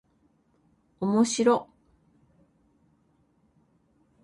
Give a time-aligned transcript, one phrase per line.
[0.99, 1.75] おもしろっ